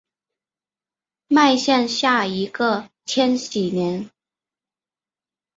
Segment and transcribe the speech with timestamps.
[1.27, 4.09] 迈向下一个千禧年